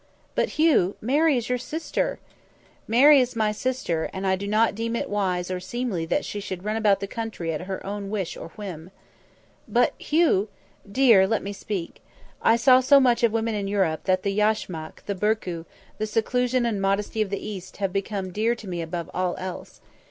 [0.33, 2.17] "But, Hugh, Mary is your sister!"
[2.87, 6.39] "Mary is my sister, and I do not deem it wise or seemly that she
[6.39, 8.89] should run about the country at her own wish or whim."
[9.67, 10.49] "But, Hugh,"
[10.91, 12.01] "Dear, let me speak.
[12.41, 15.65] I saw so much of woman in Europe that the yashmak, the barku,
[15.99, 19.81] the seclusion and modesty of the East have become dear to me above all else.